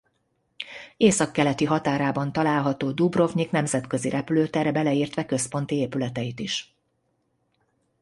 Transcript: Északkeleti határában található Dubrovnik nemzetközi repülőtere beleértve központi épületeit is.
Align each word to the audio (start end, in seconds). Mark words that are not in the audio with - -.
Északkeleti 0.97 1.65
határában 1.65 2.31
található 2.31 2.91
Dubrovnik 2.91 3.51
nemzetközi 3.51 4.09
repülőtere 4.09 4.71
beleértve 4.71 5.25
központi 5.25 5.75
épületeit 5.75 6.39
is. 6.39 6.75